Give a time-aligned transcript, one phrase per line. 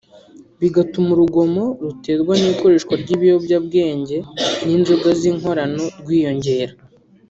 [0.61, 4.17] bigatuma urugomo ruterwa n’ikoreshwa ry’ibiyobyabwenge
[4.65, 6.73] n’inzoga z’inkorano rwiyongera